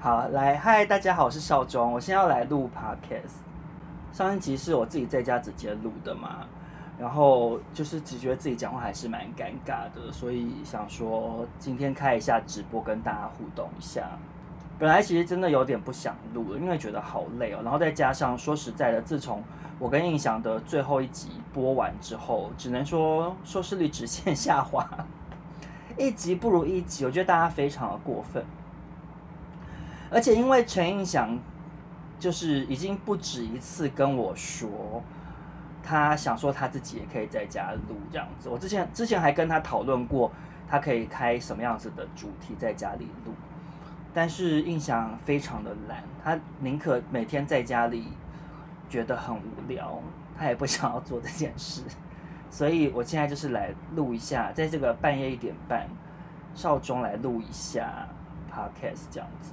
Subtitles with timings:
[0.00, 3.42] 好，来，嗨，大家好，我是少庄，我现在要来录 podcast。
[4.12, 6.46] 上一集是我自己在家直接录的嘛，
[7.00, 14.08] 然后就是只觉得自己讲话还是蛮尴尬的，所以想说今天开一下直播跟大家互动一下。
[14.78, 19.42] 本来其实真的有点不想录了，因为觉得好累哦，然后再加上说实在的，自从
[19.80, 24.88] 我跟印象的最后一集播完之后，只能说收视率直线下滑，
[25.98, 28.44] 一集不如一集，我觉得大家非常的过分。
[30.10, 31.38] 而且因为陈胤翔，
[32.18, 35.02] 就是已经不止一次跟我说，
[35.82, 38.48] 他想说他自己也可以在家录这样子。
[38.48, 40.30] 我之前之前还跟他讨论过，
[40.68, 43.32] 他可以开什么样子的主题在家里录。
[44.14, 48.08] 但是印象非常的懒，他宁可每天在家里
[48.88, 50.00] 觉得很无聊，
[50.36, 51.82] 他也不想要做这件事。
[52.50, 55.86] 所以我现在就是来录一下，在这个半夜一点半，
[56.54, 58.08] 少中来录一下
[58.50, 59.52] podcast 这样子。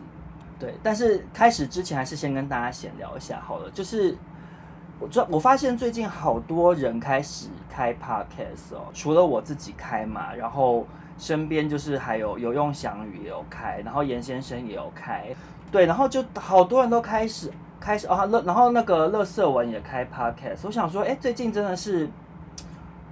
[0.57, 3.69] 对，但是开始之前还是先跟大家闲聊一下好了。
[3.71, 4.15] 就是
[4.99, 15.25] 我这我发现最近好多人开始开 podcast 哦，除了我自己开嘛，然后身边就是还有有用翔宇也有开，然后严先生也有开，
[15.69, 20.59] 对，然后就好多人都开始开始啊，乐，然后那个乐色文也开 podcast。
[20.63, 22.09] 我想说，哎，最近真的是，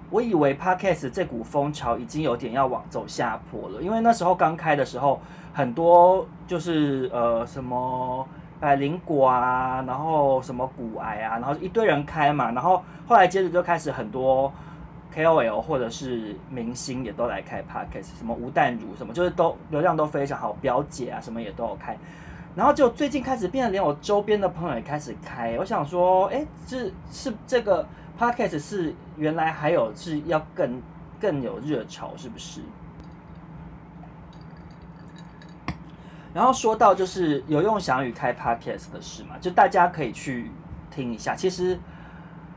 [0.09, 5.19] 我以为 podcast 这股风潮已经有点要往走下坡了，因为那时候刚开的时候。
[5.53, 8.27] 很多就是呃什么
[8.59, 14.51] 百灵果啊，然后什么骨癌啊，然后一堆人开嘛，然后后来接着就开始很多
[15.13, 21.95] KOL 或者是明星也都来开 Podcast，什么吴淡如什么，就是都流量都非常好，表姐啊什么也都有开，
[22.55, 27.85] 然后就最近开始变得连我周边的朋友也开始开，我想说，哎，是是这个
[28.19, 30.81] Podcast 是原来还有是要更
[31.19, 32.61] 更有热潮，是不是？
[36.33, 40.49] 然后说到就是有用翔宇开 podcast 的事嘛，就大家可以去
[40.89, 41.35] 听一下。
[41.35, 41.79] 其实，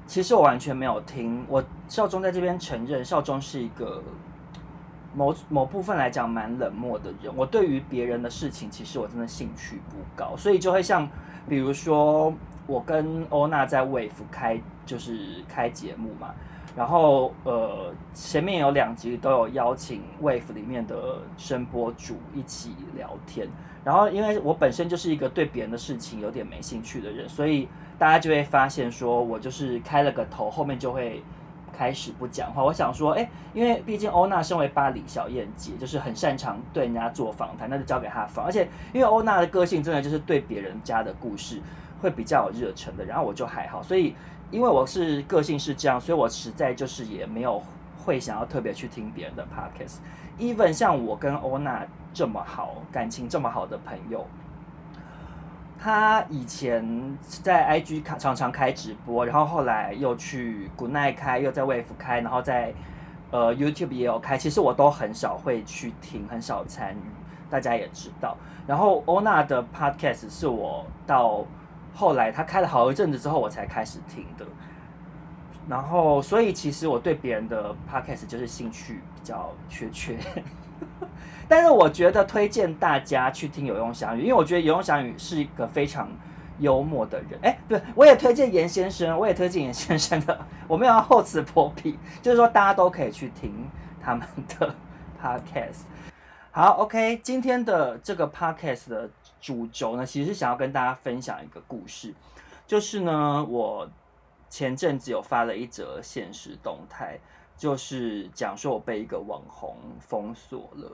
[0.06, 1.44] 其实我完全没有听。
[1.46, 4.02] 我少中在这边承认，少中是一个
[5.14, 7.30] 某某部分来讲蛮冷漠的人。
[7.36, 11.06] 我对于别人的事情，其实我真的兴趣不高，所以就会像
[11.48, 12.32] 比如说
[12.66, 16.34] 我跟欧娜在 Wave 开就是开节目嘛。
[16.76, 23.48] 然后，呃，前面有两集都有邀请 Wave 里面的声波主一起聊天。
[23.82, 27.66] 然后，因为我本身就是一个对别人的事情有点没兴趣的人，所以
[27.98, 31.22] 大家就会发现说我就是开了个头，后面就会
[31.72, 32.62] 开始不讲话。
[32.62, 38.44] 我想说，哎，因为毕竟欧娜身为巴黎小燕姐，就是很擅长对人家做访谈，那就交给她访。
[38.44, 41.62] 而且，因为欧娜的个性真的就是对别人家的故事
[42.02, 44.14] 会比较有热忱的，然后我就还好，所以。
[44.52, 47.60] 因为我是个性是这样，所以我实在就是也没有
[47.98, 49.96] 会想要特别去听别人的 podcast。
[50.38, 51.84] even 像我跟欧娜
[52.14, 54.24] 这么好感情这么好的朋友，
[55.78, 62.72] 他以前在 IG 开常常开直播，然后后来又去 Good 耐开，又在 Wave 开，然后在
[63.32, 64.38] 呃 YouTube 也有开。
[64.38, 67.10] 其实我都很少会去听，很少参与，
[67.50, 68.36] 大家也知道。
[68.66, 71.44] 然后欧娜的 podcast 是我到。
[71.96, 74.44] 后来他开了好一阵子之后，我才开始听的。
[75.66, 80.16] 然后，所以其实我对别人的 podcast 就是兴趣比较缺缺。
[81.48, 86.08] 但是我觉得推荐大家去听有用翔宇，因为我觉得有用翔宇是一个非常
[86.58, 87.40] 幽默的人。
[87.42, 90.38] 哎，对，我也推荐严先生，我也推荐严先生的。
[90.68, 93.52] 我没有要厚此薄彼， 就是说大家都可以去听
[94.00, 94.26] 他们
[94.58, 94.74] 的
[95.20, 95.84] podcast。
[96.50, 99.10] 好，OK，今天的这个 podcast 的。
[99.46, 102.12] 主轴呢，其实是想要跟大家分享一个故事，
[102.66, 103.88] 就是呢，我
[104.50, 107.16] 前阵子有发了一则现实动态，
[107.56, 110.90] 就是讲说我被一个网红封锁了。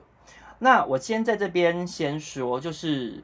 [0.59, 3.23] 那我先在这边先说，就是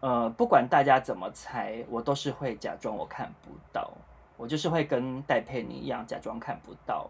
[0.00, 3.90] 呃，不管大家怎么猜，我都是会假装我看不到，
[4.36, 7.08] 我就是会跟戴佩妮一样假装看不到，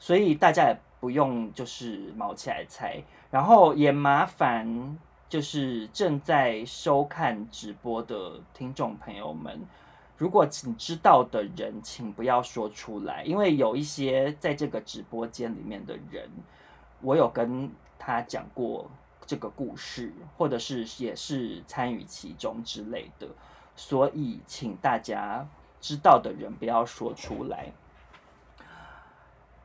[0.00, 3.00] 所以大家也不用就是毛起来猜，
[3.30, 4.98] 然后也麻烦。
[5.34, 9.60] 就是正在收看直播的听众朋友们，
[10.16, 16.30] 如果请知道的人，请不要说出来，因为有一些在这个直播间里面的人，
[17.00, 18.88] 我有跟他讲过
[19.26, 23.26] 这个故事，或者是也是参与其中之类的，
[23.74, 25.44] 所以请大家
[25.80, 27.72] 知道的人不要说出来。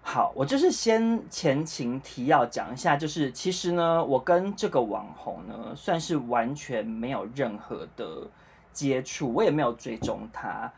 [0.02, 8.28] 好，我就是先前情提要讲一下，就是其实呢，我跟这个网红呢，算是完全没有任何的
[8.74, 10.72] 接触，我也没有追踪他，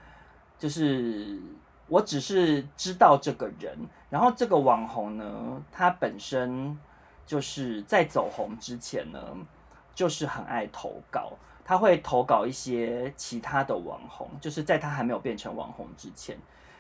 [0.60, 1.40] 就是
[1.88, 3.78] 我只是知道这个人，
[4.10, 6.78] 然后这个网红呢，他本身
[7.26, 9.20] 就是在走红之前呢，
[9.96, 11.32] 就是很爱投稿，
[11.64, 16.38] 他会投稿一些其他的网红，就是在他还没有变成网红之前。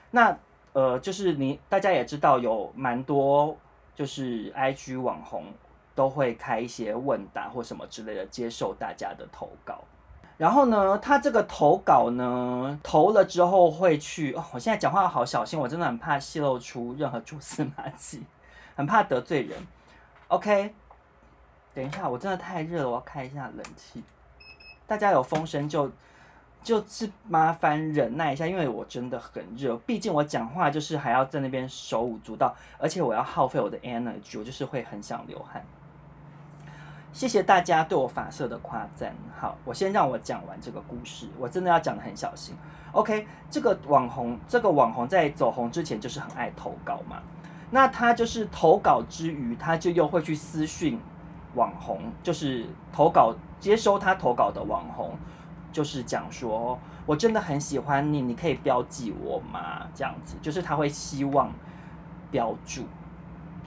[0.10, 0.38] 那
[0.74, 3.58] 呃，就是你大家也知道，有蛮多
[3.94, 5.46] 就是 IG 网红
[5.94, 9.84] 都会开一些问答或什么之类的，接受大家的投稿。
[10.38, 14.44] 然后呢，他这个投稿呢，投了之后会去哦。
[14.54, 18.24] 我现在讲话好小心，我真的很怕泄露出任何蛛丝马迹，
[18.76, 19.60] 很怕得罪人。
[20.30, 20.74] OK，
[21.76, 24.02] 等一下，我真的太热了，我要开一下冷气。
[24.88, 25.92] 大家有风声就
[26.64, 29.76] 就是麻烦忍耐一下，因为我真的很热。
[29.78, 35.64] 毕竟我讲话就是还要在那边手舞足蹈，而且我要耗费我的 energy，我就是会很想流汗。
[37.12, 39.14] 谢谢大家对我发色的夸赞。
[39.38, 42.56] 好，我先让我讲完这个故事，我真的要讲得很小心。
[42.94, 47.18] OK，这个网红，这个网红在走红之前就是很爱投稿嘛。
[47.70, 51.00] 那他就是投稿之余，他就又会去私讯
[51.56, 55.18] 网红，就是投稿接收他投稿的网红，
[55.72, 59.88] 就是讲说，我真的很喜欢你，你可以标记我吗？
[59.94, 61.52] 这样子，就是他会希望
[62.30, 62.84] 标注。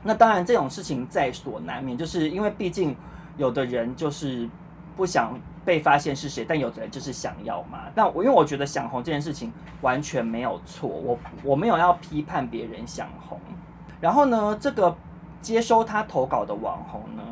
[0.03, 2.97] 那当然这种事情在所难免，就是因为毕竟。
[3.37, 4.49] 有的人就是
[4.95, 7.81] 不想被发现是谁，但有的人就是想要嘛。
[7.93, 13.41] 但我因为我觉得想红这件事情完全没有错，我我没有要批判别人想红。
[14.01, 14.97] 然后呢，这个
[15.41, 17.23] 接收他投稿的网红呢，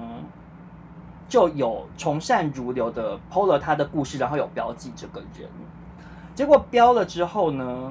[1.33, 5.49] 就有从善如流的 PO 了他的故事，然后有标记这个人。
[6.35, 7.91] 结果标了之后呢，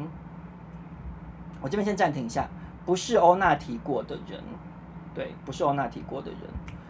[1.60, 2.48] 我这边先暂停一下，
[2.86, 4.40] 不是欧娜提过的人，
[5.16, 6.40] 对，不是欧娜提过的人。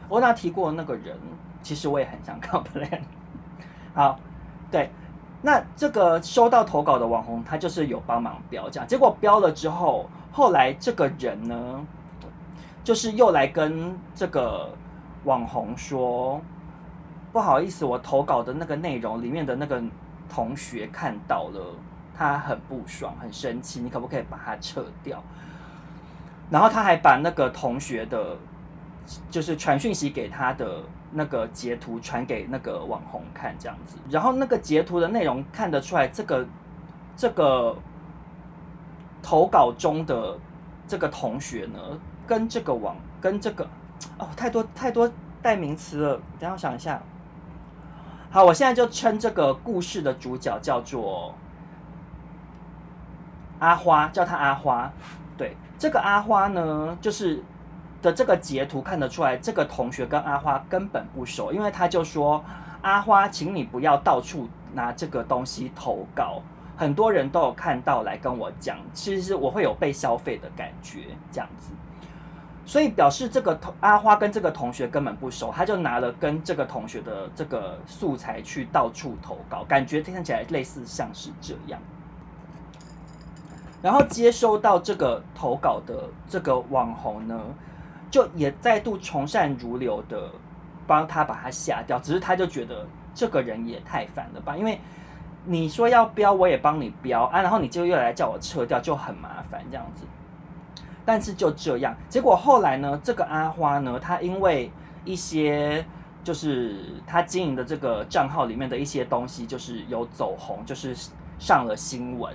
[0.10, 1.18] 欧娜提过那个人，
[1.64, 3.00] 其实我也很想 complain。
[3.96, 4.20] 好，
[4.70, 4.92] 对，
[5.42, 11.80] 那这个收到投稿的网红，他就是有帮忙标这样，结果标了之后，后来这个人呢，
[12.84, 14.70] 就是又来跟这个
[15.24, 16.42] 网红说，
[17.32, 19.82] 不好意思，我投稿的那个内容里面的那个
[20.30, 21.76] 同学看到了，
[22.18, 25.24] 他很不爽，很生气，你可不可以把它撤掉？
[26.50, 28.38] 然后他还把那个同学的。
[29.30, 30.78] 就是传讯息给他的
[31.12, 36.48] 那个截图传给那个网红看这样子，然后那个截图的内容看得出来，这个
[37.18, 37.76] 这个
[39.22, 40.38] 投稿中的
[40.88, 41.80] 这个同学呢，
[42.28, 43.68] 跟这个网跟这个
[44.18, 45.12] 哦，太多太多
[45.42, 47.02] 代名词了，等下我想一下。
[48.30, 51.34] 好，我现在就称这个故事的主角叫做
[53.60, 54.92] 阿花，叫他阿花。
[55.38, 57.44] 对，这个阿花呢，就是。
[58.02, 62.44] 的这个截图看得出来，这个同学跟阿花根本不熟，因为他就说
[62.82, 66.42] ：“阿花，请你不要到处拿这个东西投稿。”
[66.76, 71.02] 很多人都有看到来跟我讲，其实我会有被消费的感觉，
[71.32, 71.74] 这样子。
[72.66, 81.80] 所以表示这个同阿花跟这个同学根本不熟，他就拿了跟这个同学的这个素材去到处投稿，感觉听起来类似像是这样。
[83.82, 87.42] 然后接收到这个投稿的这个网红呢，
[88.12, 90.30] 就也再度从善如流的
[90.86, 92.86] 帮他把他下掉，只是他就觉得
[93.16, 94.80] 这个人也太烦了吧，因为
[95.46, 100.06] 你说要标，我也帮你标啊，然后你就又来叫我撤掉，就很麻烦这样子。
[101.12, 104.72] 但是就这样，结果后来呢，这个阿花呢，他因为
[105.04, 105.86] 一些
[106.24, 110.96] 就是他经营的这个账号里面的一些东西，就是有走红，就是
[111.38, 112.34] 上了新闻，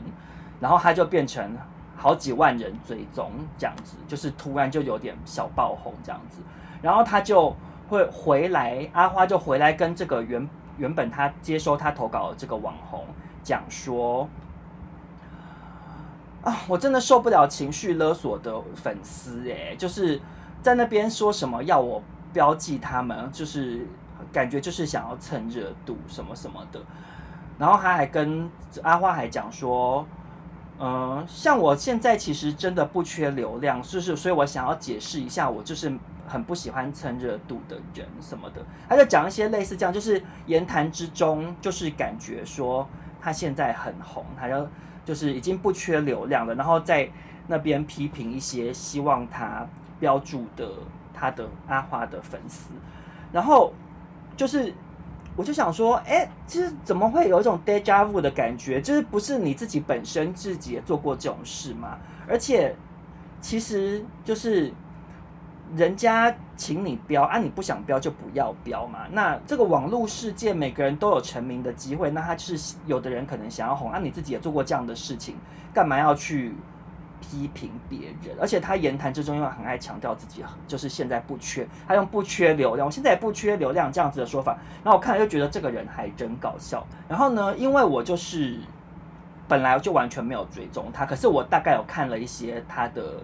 [0.60, 1.56] 然后他就变成。
[1.98, 6.42] 好几万人追踪这样子，就是突然就有点小爆红这样子，
[6.82, 7.56] 然后他就
[7.88, 10.46] 会回来，阿花就回来跟这个原
[10.76, 13.02] 原本他接收他投稿的这个网红
[13.42, 14.28] 讲说，
[16.46, 20.20] 啊，我真的受不了情绪勒索的粉丝哎，就是
[20.62, 22.00] 在那边说什么要我
[22.32, 23.84] 标记他们，就是
[24.32, 26.80] 感觉就是想要蹭热度什么什么的，
[27.58, 28.48] 然后他还跟
[28.82, 30.06] 阿花还讲说。
[30.78, 35.90] 嗯，像我现在其实真的不缺流量，就是所以我想要解释一下，我就是
[36.28, 38.60] 很不喜欢蹭热度的人什么的。
[38.86, 42.86] 他就讲一些类似这样，就是言谈之中就是感觉说
[43.18, 44.68] 他现在很红，他就
[45.06, 47.08] 就是已经不缺流量了，然后在
[47.46, 49.66] 那边批评一些希望他
[49.98, 50.68] 标注的
[51.14, 52.72] 他的阿花的粉丝，
[53.32, 53.72] 然后
[54.36, 54.74] 就是。
[55.38, 58.80] 我就想说，哎、其实怎么会有一种 deja vu 的感觉？
[58.80, 61.98] 就是不是你自己本身自己也做过这种事吗？
[62.26, 62.74] 而且，
[63.38, 64.72] 其实就是
[65.74, 69.00] 人家请你标啊，你不想标就不要标嘛。
[69.10, 75.34] 那这个网络世界每个人都有成名的机会，那他就是有的人可能想要红啊，你自己也做过这样的事情，
[75.74, 76.54] 干嘛要去
[77.20, 86.86] 批评别人，而且他言谈之中又很爱强调自己，就是现在不缺，他用不缺流量，我现在也不缺流量这样子的说法，然后我看了就觉得这个人还真搞笑。
[87.08, 88.60] 然后呢，因为我就是
[89.48, 93.14] 本来就完全没有追踪他，可是我大概有看了一些他的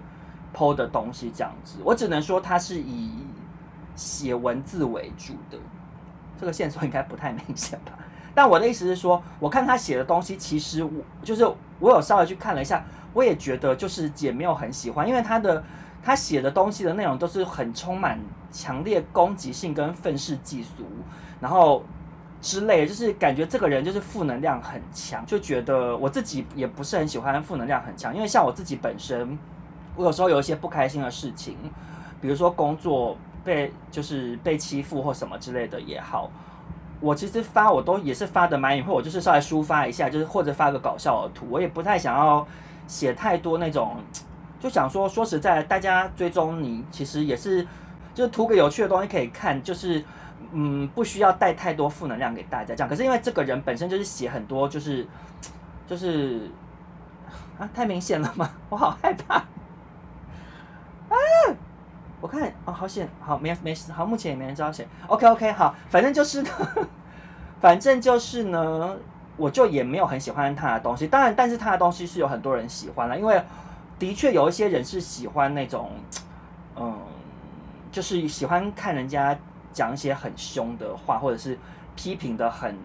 [0.55, 3.11] PO 的东西这样子，我只能说他是以
[3.95, 5.59] 写文字为主的，
[6.41, 7.93] 这个线索应该不太明显吧？
[8.35, 10.91] 但我的意思是说，我看他写的东西，其实我
[11.23, 11.45] 就是
[11.79, 12.85] 我有稍微去看了一下。
[13.15, 15.63] 我也觉得就是也没有很喜欢，因为他的
[16.03, 18.19] 他写的东西的内容都是很充满
[18.51, 20.87] 强烈攻击性跟愤世嫉俗，
[21.39, 21.85] 然后
[22.41, 29.39] 之类，就是感觉这个人就是负能量很强，就觉得我自己也不是很喜欢负能量很强，因为像我自己本身，
[29.97, 31.57] 我有时候有一些不开心的事情，
[32.21, 36.31] 比如说工作被就是被欺负或什么之类的也好，
[37.01, 42.47] 我其实发我都也是发的蛮隐晦，我就是稍微抒发一下，就是或者发个搞笑的图，我也不太想要。
[42.89, 43.97] 写太多那种，
[44.61, 47.67] 就想说说实在，大家追踪你其实也是，
[48.13, 50.05] 就是图个有趣的东西可以看，就是
[50.51, 52.89] 嗯，不需要带太多负能量给大家这样。
[52.89, 55.07] 可是因为这个人本身就是写很多，就是
[55.87, 56.51] 就是
[57.57, 58.51] 啊，太明显了吗？
[58.69, 59.43] 我好害怕
[61.13, 61.55] 啊！
[62.21, 64.87] 我看哦，好险，好没没事，好目前也没人知道谁。
[65.07, 66.51] OK OK，好，反正就是呢，
[67.61, 68.97] 反正就是呢。
[69.39, 73.43] 我就也没有很喜欢他的东西，当然，但是他的东西是有很多人喜欢了，因为
[73.99, 75.91] 的确有一些人是喜欢那种，
[76.77, 77.01] 嗯，
[77.91, 79.37] 就是喜欢看人家
[79.73, 81.59] 讲一些很凶的话，或者是
[81.97, 82.77] 批评的很，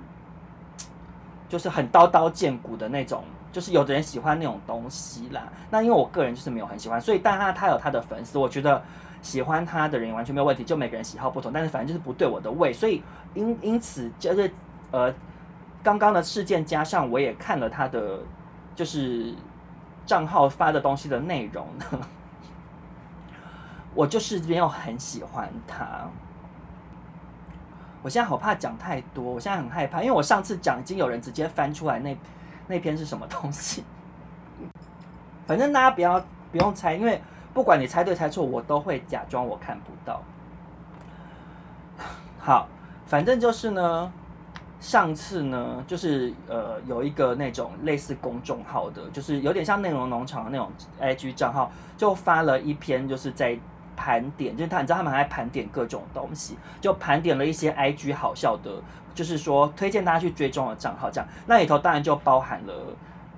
[1.49, 3.25] 就是很刀刀见骨的那种，
[3.57, 5.41] 就是有的人喜欢那种东西啦。
[5.71, 8.79] 那因为我个人就是没有很喜欢，所以但他他有他的粉丝，我觉得
[9.23, 13.01] 喜欢他的人完全没有问题，就每个人喜好不同，但是反正就是不对我的胃，所以
[13.33, 14.53] 因因此就是
[14.91, 15.11] 呃。
[15.83, 18.19] 刚刚的事件加上，我也看了他的
[18.75, 19.33] 就是
[20.05, 21.65] 账号发的东西的内容，
[23.95, 26.09] 我就是没有很喜欢他。
[28.01, 32.17] 我现在好怕讲太多，我现在很害怕，因为我上次讲已经有人直接翻出来那
[32.67, 33.83] 那篇是什么东西。
[35.45, 36.19] 反正大家不要
[36.51, 37.21] 不用猜，因为
[37.53, 40.21] 不管你猜对猜错，我都会假装我看不到。
[42.39, 42.67] 好，
[43.05, 44.11] 反正就是呢。
[44.79, 50.71] 上次呢，就是呃有一个那种类似公众号的，就是有点像内容农场的那种
[51.01, 53.57] IG 账号，就发了一篇，就是在
[53.97, 58.71] 盘点，就是他你知道他们还在盘点各种东西，就盘点了一些 IG 好笑的，
[59.13, 61.27] 就是说推荐大家去追踪的账号这样。
[61.47, 62.73] 那里头当然就包含了，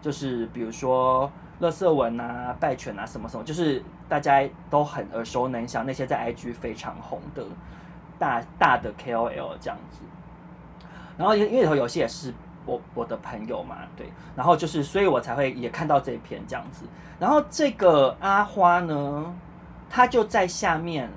[0.02, 7.44] 就是比如说乐色文啊、拜犬啊什么什么，就是大家都很耳熟能详那些在 IG 非常红的
[8.20, 10.02] 大大的 KOL 这样子。
[11.18, 12.34] 然后因为里头有些也是
[12.66, 16.86] 我我的朋友嘛，对，然后就是所以我才会也看到这一篇这样子。
[17.20, 19.36] 然后这个阿花呢，
[19.90, 21.10] 他就在下面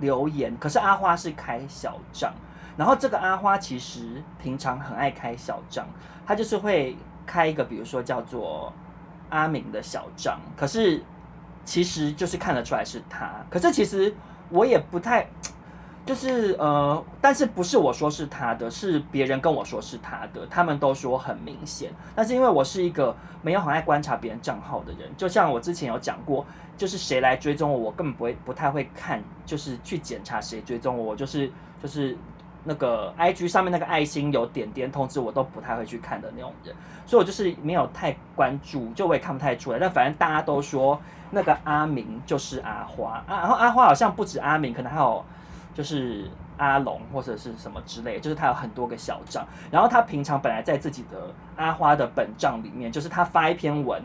[0.00, 2.34] 留言，可是阿花是开小账，
[2.76, 5.86] 然后这个阿花其实平常很爱开小账，
[6.26, 8.72] 他就是会开一个比如说叫做
[9.30, 11.02] 阿明的小账，可是
[11.64, 14.14] 其实就是看得出来是他，可是其实
[14.50, 15.26] 我也不太。
[16.06, 21.90] 就是呃，但是不是我说是他的，是别人跟我说是他的，他们都说很明显。
[22.14, 26.44] 但是因为我是一个没有很爱观察别人账号的人，就像我之前有讲过，
[26.76, 31.50] 就是谁来追踪我，我根本不会不太会看，就是去检查谁追踪我，就是
[31.82, 32.14] 就是
[32.64, 39.78] 那个 IG 上面那个爱心有点点通知，我都不太会去看的那种人，所以我就是没有太关注，就我也看不太出来。
[39.78, 45.24] 但反正大家都说那个阿明就是阿花啊，然后阿花好像不止阿明，可能还有。
[45.74, 54.00] 就是阿龙或者是什么之类，就是他有很多个小账，然后他平常本来在自己的阿花的本账里面，就是他发一篇文，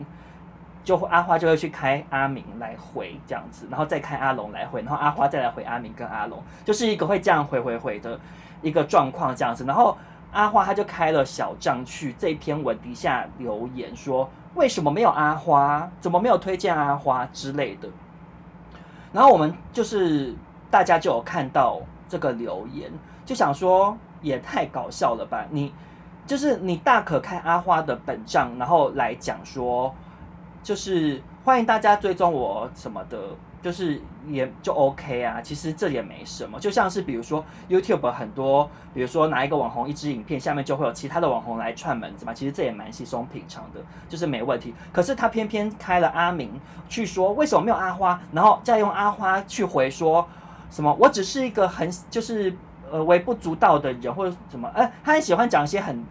[0.82, 8.18] 就阿花就会去开阿明来回这样子，然后再开阿龙来回，然后阿花再来回阿明跟阿龙，就是一个会这样回回回的
[8.62, 9.96] 一个状况这样子，然后
[10.32, 17.88] 阿花他就开了小账去这篇文底下留言说，为什么没有阿花，怎么没有推荐阿花之类的，
[19.12, 20.34] 然后我们就是。
[20.70, 22.90] 大家就有看到这个留言，
[23.24, 25.44] 就想说也太搞笑了吧？
[25.50, 25.74] 你
[26.26, 29.94] 就是你大可开阿花的本账，然后来讲说，
[30.62, 33.18] 就是欢迎大家追踪我什么的。
[33.62, 44.72] 就是也就 OK 啊，其实这也没什么，就像是比如说 YouTube 很多，比如说哪一个网红一支影片下面就会有其他的网红来串门子嘛，其实这也蛮稀松平常的，就是没问题。
[44.90, 46.58] 可是他偏偏开了阿明
[46.88, 50.26] 去说为什么没有阿花，然后再用阿花去回说
[50.70, 52.56] 什么我只是一个很就是
[52.90, 56.04] 呃微不足道的人或者什么，哎、呃，他很喜欢讲一些很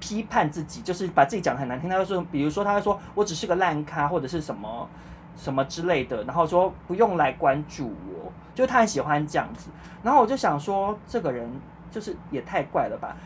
[0.00, 1.88] 批判自己，就是把自己讲得很难听。
[1.88, 4.88] 他就说，比如说，他会说我只是个烂咖，或者是什么
[5.36, 9.70] 什么之类的，然后说不用来关注我，就他很喜欢这样子。
[10.02, 11.48] 然后我就想说，这个人
[11.90, 13.16] 就是也太怪了吧。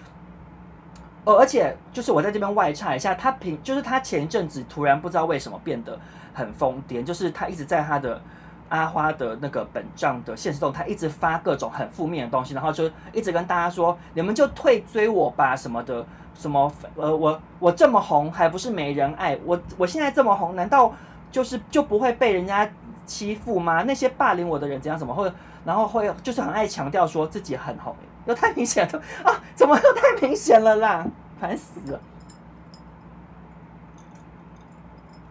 [1.25, 5.99] 哦，而且就是我在这边外插一下，他平就是他前一阵子突然不知道为什么变得
[6.35, 8.21] 很疯癫，就是他一直在他的。
[8.69, 19.59] 阿花的那个本账的现实动态一直发各种很负面的东西，然后就一直跟大家说：“你们就退追我吧，什么的，什么呃，我我这么红还不是没人爱我？
[19.77, 20.93] 我现在这么红，难道
[21.31, 22.71] 就是就不会被人家
[23.07, 23.83] 欺负吗？
[23.85, 24.99] 那些霸凌我的人怎样？
[24.99, 25.33] 怎么会？
[25.65, 27.95] 然后会就是很爱强调说自己很红，
[28.27, 29.33] 又太明显了啊！
[29.55, 31.07] 怎么又太明显了啦？
[31.41, 32.01] 烦死了！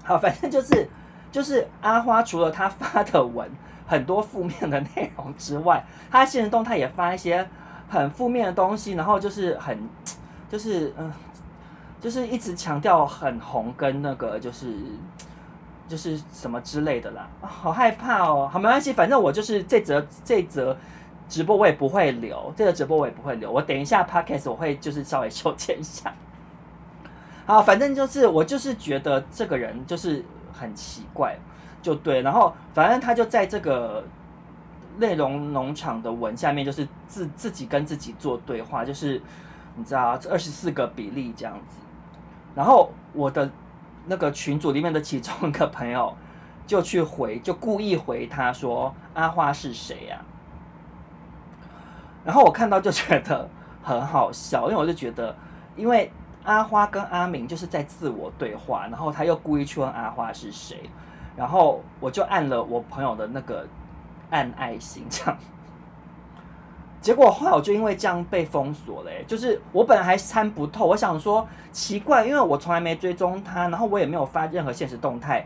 [0.03, 0.89] 好，反正就是。”
[1.37, 3.47] 就是阿花，除了他发的文
[3.85, 7.47] 很多负面的内容之外，他现实动态也发一些
[7.87, 9.77] 很负面的东西，然后就是很，
[10.49, 11.13] 就是嗯，
[12.01, 14.73] 就是一直强调很红跟那个就是
[15.87, 18.49] 就是什么之类的啦，好害怕哦。
[18.51, 20.75] 好，没关系，反正我就是这则这则
[21.29, 26.11] 直播我也不会留，这个直播我也不会留，我等一下 podcast 我会就是稍微修 剪一下。
[27.45, 30.25] 好，反正就是我就是觉得这个人就是。
[30.51, 31.37] 很奇怪，
[31.81, 34.03] 就对，然后反正他就在这个
[34.97, 39.21] 内容农场的文下面，就是自自己跟自己做对话，就是
[39.75, 41.77] 你知道这二十四个比例这样子。
[42.55, 43.49] 然后我的
[44.05, 46.15] 那个群组里面的其中一个朋友
[46.65, 50.19] 就去回，就故意回他说：“阿花是谁呀？”
[52.25, 53.49] 然后我看到就觉得
[53.83, 55.35] 很好笑，因为我就觉得，
[55.75, 56.11] 因为。
[56.47, 60.89] 阿花跟阿明就是在自我对话，然后他又故意去问阿花是谁，
[61.35, 63.67] 然后我就按了我朋友的那个
[64.29, 65.37] 按爱心，这样，
[67.01, 75.45] 结果后来我就因为这样被封锁了，就是我本来还参不透，我想说奇怪，因为我从来没追踪他，然后我也没有发任何现实动态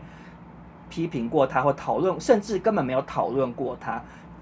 [0.88, 4.00] 批评过他或讨论，甚至根本没有讨论过他。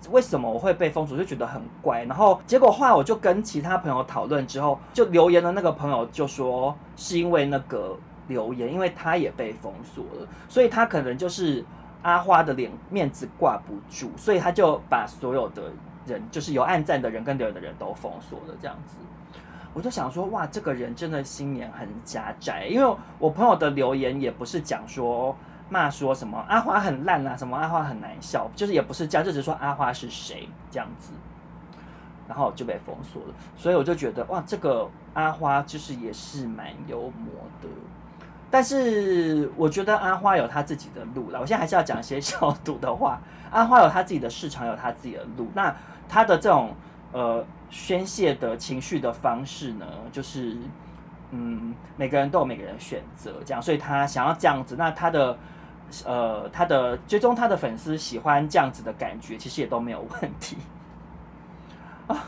[0.08, 1.16] 为什么我会被封锁？
[1.16, 2.04] 就觉得很怪。
[2.04, 7.94] 然后结果后来我就跟其他朋友讨论之后，就留言的那个朋友就说是因为那个
[8.28, 11.62] 留言，因为他也被封锁了，所以他可能就是
[12.02, 15.64] 阿花的脸面子挂不住，所以他就把所有的
[16.06, 18.54] 人，就是有暗赞的人跟留言的人都封锁了。
[18.58, 18.96] 这样子，
[19.74, 22.66] 我就想说，哇，这个人真的心眼很狭窄。
[22.66, 25.36] 因为我朋友的留言也不是讲说。
[25.70, 31.12] 骂说什么阿花很烂啊，什么阿花很难笑，就是也不是这样，就只是说阿花是谁这样子，
[32.28, 33.34] 然后就被封锁了。
[33.56, 37.68] 所以我就觉得哇，这个阿花就是也是蛮幽默的。
[38.50, 41.38] 但是我觉得阿花有他自己的路啦。
[41.40, 43.20] 我现在还是要讲一些消毒的话。
[43.52, 45.48] 阿花有他自己的市场，有他自己的路。
[45.54, 45.72] 那
[46.08, 46.74] 他的这种
[47.12, 50.56] 呃宣泄的情绪的方式呢，就是
[51.30, 55.38] 嗯，每个人都有每个人选择这样，所以他想要这样子，那他的。
[56.04, 60.56] 呃，他的追踪他的粉丝喜欢这样子的感觉，其实也都没有问题
[62.06, 62.24] 啊。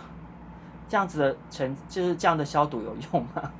[0.89, 3.51] 这样子的成就是这样的消毒有用吗？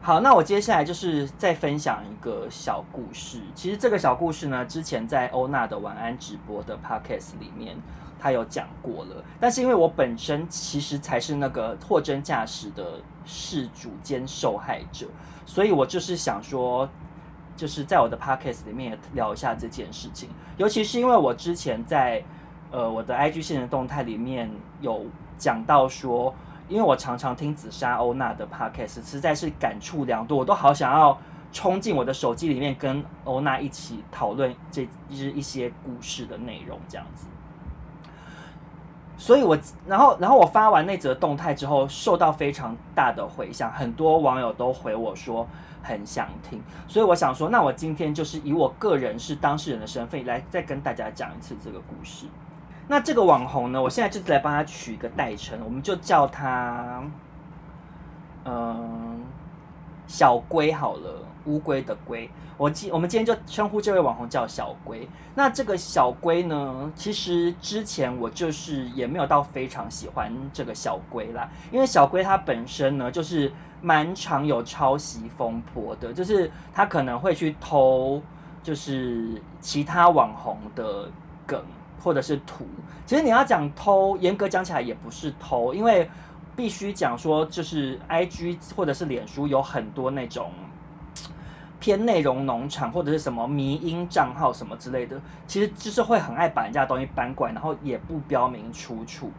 [0.00, 3.40] 好，那我接下来就是再分享一个小故事。
[3.54, 7.76] 其实这个小故事呢，之前在欧娜的晚安直播的 podcast 里面，
[8.18, 9.22] 他有讲过了。
[9.38, 15.06] 但是因为我本身其实才是那个货真价实的事主兼受害者，
[15.44, 16.88] 所以我就是想说。
[17.58, 22.22] 就是在我的 podcast 里面也聊一下这件事情，尤其是因为我之前在
[22.70, 24.48] 呃我的 IG 线的动态里面
[24.80, 25.04] 有
[25.36, 26.32] 讲到说，
[26.68, 31.18] 因为我常常听紫砂欧娜的 podcast，实在是感触良多，我都好想要
[31.52, 37.26] 冲进我的手机里面跟欧娜一起讨论这就是一些故事的内容这样子。
[39.18, 45.46] 所以我然后然后我发完那则动态之后，受到非常大的回响，很多网友都回我说。
[45.80, 52.26] 很想听，所以我想说，那我今天就是以我个人是当事人的身份来再跟大家讲一次这个故事。
[52.88, 57.02] 那这个网红呢，我现在就来帮他取一个代称，我们就叫他，
[58.44, 59.22] 嗯，
[60.06, 62.30] 小龟好了，乌龟的龟。
[62.56, 65.08] 我今我们今天就称呼这位网红叫小龟。
[65.34, 73.52] 那这个小龟呢，其实之前我就是也没有到非常喜欢这个小龟啦，因为小龟它本身呢就是。
[73.80, 78.20] 蛮常有抄袭风波的，就是他可能会去偷，
[78.60, 81.08] 就是其他网红的
[81.46, 81.64] 梗
[82.02, 82.66] 或者是图。
[83.06, 86.10] 其实你要讲偷，严格讲起来也不是偷，因为
[86.56, 90.50] 必须讲说，就是 IG 或者是脸书有很多那种
[91.80, 99.30] 偏内容农场或者是什么迷因账号什么之类的，其实就是会很爱把人家的东西搬过来，然后也不标明出处。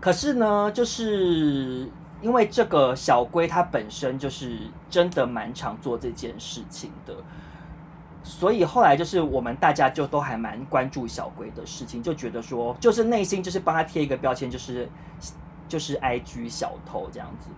[0.00, 1.90] 可是呢，就是。
[2.22, 4.58] 因为这个小龟它本身就是
[4.90, 7.14] 真的蛮常做这件事情的，
[8.22, 14.86] 所以后来就是我们大家就都还蛮关注小龟的事情，就觉得说就是内心就是帮他贴一个标签，就是
[15.66, 17.48] 就是 IG 小偷这样子。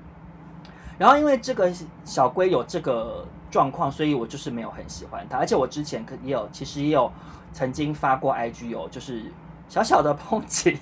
[1.03, 1.69] 然后因为这个
[2.05, 7.11] 小龟有这个状况，所以我就是没有很喜欢它，而且我之前可也有其实也有
[7.53, 9.25] 曾经发过 IG 有就是
[9.69, 10.79] 小小的抨击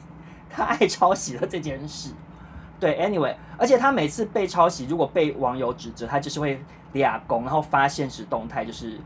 [0.51, 2.11] 他爱抄袭的这件事。
[2.79, 9.01] 对，anyway，而且他每次被抄袭，如果被网友指责，他就是会立功，然后发现实动态，就是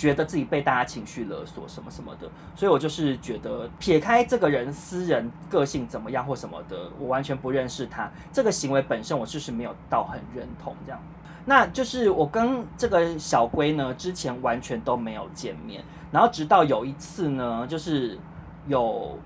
[0.00, 2.26] 觉得自己被大家情绪勒索什么什么的。
[2.56, 10.98] 所以我就是觉得，撇开这个人私人个性怎么样或什么的，我完全不认识他这个行为本身，我就是没有到很认同这样。
[11.44, 18.18] 那就是我跟这个小龟呢，之前完全都没有见面，然后直到有一次呢，就是
[18.66, 19.18] 有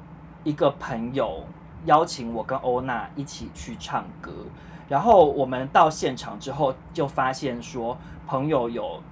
[0.42, 1.44] 一个朋友。
[1.86, 4.32] 邀请我跟欧娜一起去唱歌，
[4.88, 7.94] 然后我们到现场之后，就发现说
[8.26, 9.02] 朋友有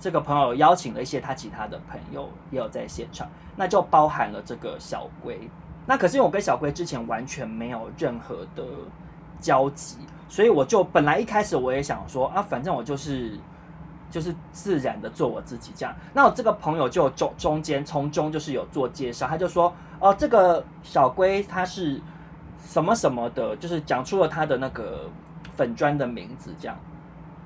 [0.00, 5.50] 这个朋友邀请了一些他其他的朋友也有在现场，那就包含了这个小龟。
[5.86, 8.64] 那可是因为我跟小龟之前完全没有任何的
[9.40, 9.96] 交集，
[10.28, 13.38] 所以我就本来一开始我也想说啊，反正我就是
[14.10, 15.94] 就是自然的做我自己这样。
[16.12, 22.00] 那我这个朋友就中中间从中就是有做介绍，他就说哦，这个小龟他是。
[22.60, 25.08] 什么什么的，就是讲出了他的那个
[25.56, 26.76] 粉砖的名字，这样，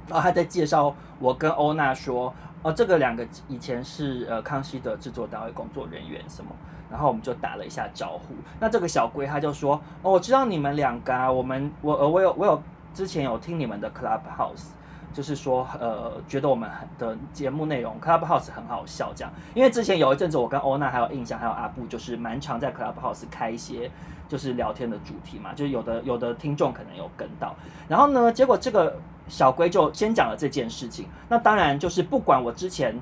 [0.08, 6.50] 然后他在介绍我跟欧娜说，哦，这个两个以前是呃康熙的制作单位工作人员什么，
[6.90, 8.34] 然后我们就打了一下招呼。
[8.60, 12.62] 那这个小龟他就说，哦，我知道你们两个啊，我们我呃我有我有
[12.92, 14.70] 之前有听你们的 Clubhouse。
[15.14, 19.30] 就是说，呃，觉得我们的节目内容 Clubhouse 很好笑，这样。
[19.52, 23.90] 因为之前有一阵子，我跟欧娜还有印象，还有阿布，就是蛮常在 Clubhouse 开一些
[24.26, 27.54] 就是聊天的主题嘛，就是有的有的听众可能有跟到。
[27.86, 28.98] 然后呢，结果这个
[29.32, 31.06] 小龟就先讲了这件事情。
[31.26, 32.94] 那当然就是不管我之前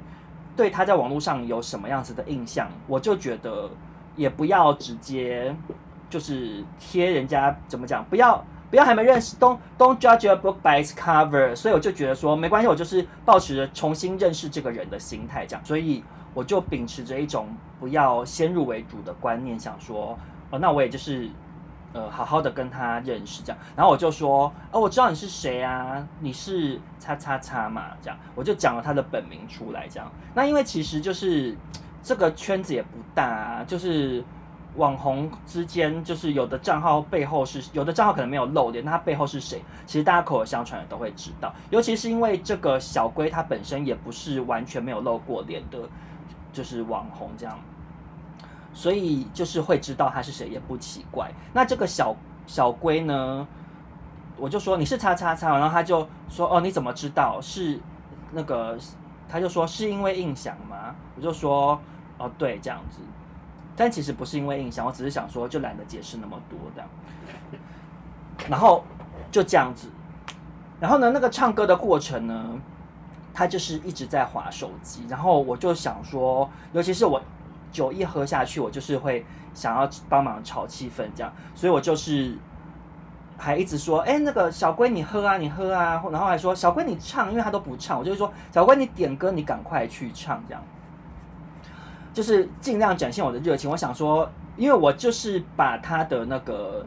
[0.55, 3.69] 对他在网络上有什么样子的印象，我就觉得
[4.15, 5.53] 也不要直接
[6.09, 8.45] 就是贴人家怎么讲，不要。
[8.71, 11.57] 不要还没认识，don't don't judge a book by its cover。
[11.57, 15.65] 所以我就觉得说没关系，我就是抱持着重新认识这个人的心态这样。
[15.65, 17.49] 所以我就秉持着一种
[17.81, 20.17] 不要先入为主的观念，想说
[20.51, 21.29] 哦，那我也就是
[21.93, 23.59] 呃好好的跟他认识这样。
[23.77, 28.19] 然后我就说哦，我知道你是谁啊，你是叉叉叉嘛这样。
[28.35, 30.11] 我就讲了他的本名出来这样。
[30.35, 31.57] 那因为其实就是
[32.03, 34.25] 这个圈子也不大啊，就是。
[34.77, 39.61] 网红之间就是有的账号背后是有的账号可能没有露脸，那他背后是谁？
[39.85, 41.53] 其实大家口耳相传的都会知道。
[41.71, 45.81] 尤其是因为这个小龟他本身也不是完全没有露过脸的，
[46.53, 47.59] 就是网红这样，
[48.73, 51.31] 所以就是会知道他是谁也不奇怪。
[51.53, 52.15] 那这个小
[52.47, 53.47] 小龟呢，
[54.37, 57.81] 我就说你是叉叉叉，然后他就说哦，你怎么知道是
[58.33, 58.79] 那个？
[59.29, 60.93] 他就说是因为印象吗？
[61.15, 61.81] 我就说
[62.19, 62.99] 哦对，这样子。
[63.77, 66.85] 但其实不是因为印象，我只是想说，就懒得解释那么多的。
[68.49, 68.83] 然后
[69.31, 69.89] 就这样子，
[70.81, 72.61] 然后呢，那个唱歌的过程呢，
[73.33, 75.07] 他就是一直在划手机。
[75.09, 77.23] 然后我就想说，尤其是我
[77.71, 82.37] 酒一喝下去，我就是会想要帮忙炒气氛这样，所以我就是
[83.37, 90.63] 还一直说，哎，那个小龟你喝啊，你喝啊，然后还说小龟你唱，因为他都不唱，我就会说小龟你点歌，你赶快去唱这样。
[92.13, 93.71] 就是尽量展现我的热情。
[93.71, 96.85] 我想说，因为我就是把他的那个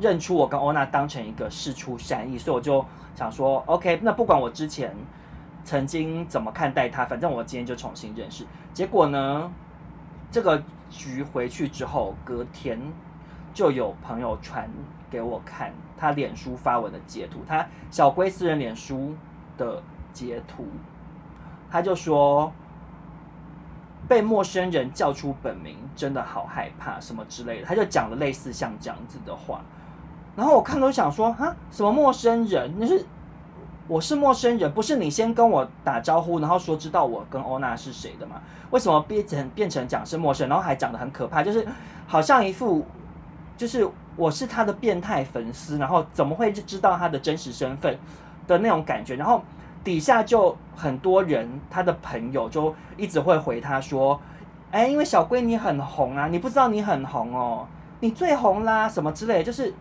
[0.00, 2.84] 认出我跟欧娜当成一个事出善意，所以我就
[3.14, 4.92] 想说，OK，那不管我之前
[5.64, 8.44] 曾经怎么看待他，反正我今天就重新认识。
[8.74, 9.48] 结果呢，
[10.32, 12.80] 这个局回去之后，隔天
[13.54, 14.68] 就有朋友传
[15.08, 19.14] 给我看他脸书发文的截图，他小龟私人脸书
[19.56, 19.80] 的
[20.12, 20.66] 截图，
[21.70, 22.52] 他就说。
[24.08, 29.62] 被陌生人叫出本名，真的好害怕，什么之类的，他就讲了类似像这样子的话。
[30.34, 32.74] 然后我看都想说，啊，什么陌生人？
[32.78, 33.06] 你是
[33.92, 38.36] 我是陌生人，不是你先跟我打招呼，然后说知道我跟欧娜是谁的吗？
[38.70, 41.68] 为什么变成变成讲是陌生，然后还讲得很可怕，就是
[42.06, 42.86] 好像一副
[43.54, 47.98] 就是我是他的变态粉丝，然后怎么会知道他的真实身份
[48.46, 49.42] 的那种感觉，然后。
[49.84, 54.16] 底下就很多人，他的朋友就一直会回他说
[54.70, 57.66] ：“哎，因为小龟你很红啊，你不知道你很红哦，
[57.98, 59.74] 你最红啦，什么之类。”就是，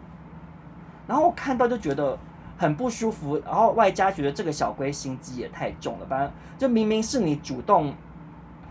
[1.06, 2.17] 然后我看到就觉得
[2.62, 6.32] 很不舒服，然后外加觉得这个小龟心机也太重了吧？
[6.60, 7.91] 就明明是你主动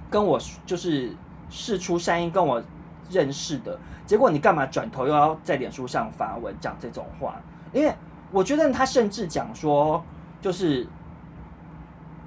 [0.09, 1.12] 跟我就是
[1.48, 2.62] 释出善意跟我
[3.11, 3.76] 认识的，
[4.07, 7.35] 结果你干嘛转头又要在脸书上发文讲这种话？
[7.72, 7.92] 因为。
[8.33, 10.00] 我觉得他甚至讲说，
[10.40, 10.87] 就是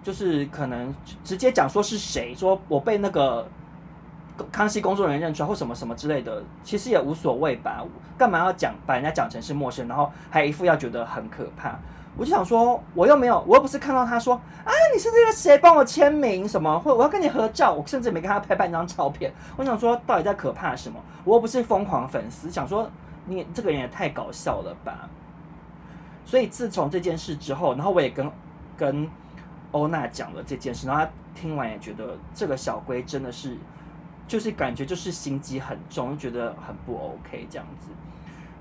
[0.04, 3.48] 就是可能直接讲说是谁，说我被那个
[4.52, 7.84] 康熙工作人员认出来或什么什么之类的，其实也无所谓吧？
[8.18, 11.78] 干嘛要讲把人家讲成是陌生，然后还一副要觉得很可怕？
[12.16, 19.34] 我就想说，我又没有，我又不是看到他说啊，你是那个谁，帮我签名什么，或我要跟你合照，我甚至没跟他拍半张照片。
[19.58, 21.00] 我想说，到底在可怕什么？
[21.24, 22.88] 我又不是疯狂粉丝，想说
[23.26, 25.10] 你这个人也太搞笑了吧。
[26.24, 28.32] 所以自从这件事之后，然后我也跟
[28.78, 29.10] 跟
[29.72, 33.58] 欧娜讲了这件事，然后她听完也觉得这个小龟真的是，
[34.28, 37.90] 就是感觉就是心机很重，觉得很不 OK 这样子。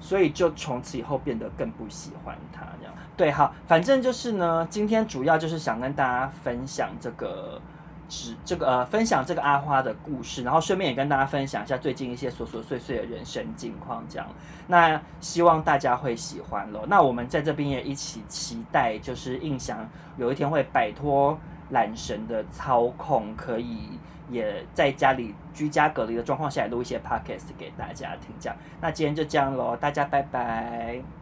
[0.01, 2.93] 所以就从此以后变得更不喜欢他这样。
[3.17, 7.63] 对，好，反正就是呢，今天主要就是想跟大家分享这个，
[8.09, 14.27] 只这个呃，分享这个阿花的故事，然后顺便也跟大家分享一下最近一些琐琐碎碎的人生境况这样。
[14.67, 16.85] 那希望大家会喜欢喽。
[16.89, 21.39] 那我们在这边也一起期待，就是印翔有一天会摆脱
[21.71, 24.01] 懒神的操控，可以。
[24.31, 28.35] 也在家里居家隔离的状况下，录一些 podcast 给大家听。
[28.41, 31.22] 这样，那今天就这样喽，大家拜拜。